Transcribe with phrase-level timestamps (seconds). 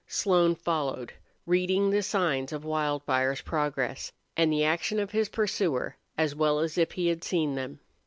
[0.07, 1.13] Slone followed,
[1.45, 6.75] reading the signs of Wildfire's progress, and the action of his pursuer, as well as
[6.75, 7.77] if he had seen them.